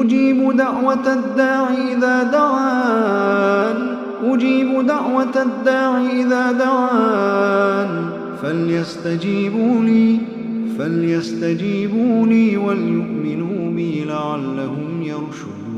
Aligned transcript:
أجيب 0.00 0.56
دعوة 0.56 1.12
الداع 1.12 1.68
إذا 1.92 2.22
دعان. 2.22 3.96
أجيب 4.24 4.86
دعوة 4.86 5.42
الداع 5.42 6.00
إذا 6.20 6.52
دعان. 6.52 8.10
فليستجيبوا 8.42 9.84
لي 9.84 10.18
فليستجيبوا 10.78 12.26
لي 12.26 12.56
وليؤمنوا 12.56 13.70
بي 13.76 14.04
لعلهم 14.04 15.02
يرشدون. 15.02 15.77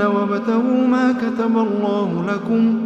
وابتغوا 0.00 0.86
ما 0.86 1.12
كتب 1.12 1.58
الله 1.58 2.24
لكم 2.28 2.78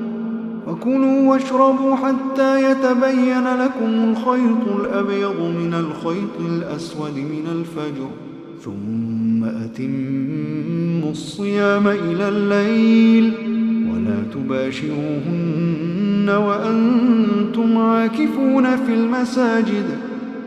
وكلوا 0.68 1.30
واشربوا 1.30 1.96
حتى 1.96 2.70
يتبين 2.70 3.44
لكم 3.44 4.10
الخيط 4.10 4.68
الأبيض 4.80 5.40
من 5.40 5.74
الخيط 5.74 6.40
الأسود 6.40 7.16
من 7.16 7.46
الفجر. 7.52 8.08
ثم 8.64 9.44
أتموا 9.44 11.10
الصيام 11.10 11.88
إلى 11.88 12.28
الليل 12.28 13.32
ولا 13.92 14.22
تباشروهن 14.34 16.28
وأنتم 16.28 17.78
عاكفون 17.78 18.76
في 18.76 18.94
المساجد. 18.94 19.98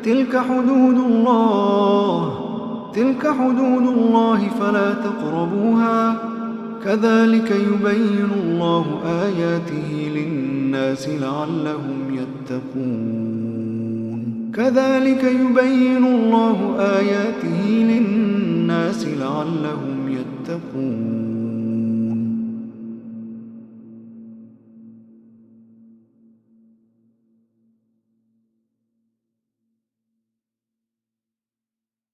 تلك 0.03 0.37
حدود 0.37 0.97
الله 0.97 2.45
تلك 2.93 3.27
حدود 3.27 3.87
الله 3.97 4.47
فلا 4.59 4.93
تقربوها. 4.93 6.34
كذلك 6.85 7.51
يبين 7.51 8.29
الله 8.43 8.85
آياته 9.05 10.09
للناس 10.15 11.09
لعلهم 11.09 11.99
يتقون. 12.11 13.45
كذلك 14.53 15.23
يبين 15.23 16.05
الله 16.05 16.75
آياته 16.79 17.69
للناس 17.69 19.07
لعلهم 19.07 20.09
يتقون. 20.09 21.44